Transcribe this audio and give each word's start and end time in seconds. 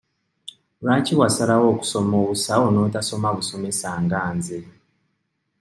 Lwaki 0.83 1.13
wasalawo 1.19 1.65
okusoma 1.73 2.15
obusawo 2.23 2.65
n'otasoma 2.71 3.27
busomesa 3.37 3.89
nga 4.03 4.21
nze? 4.35 4.59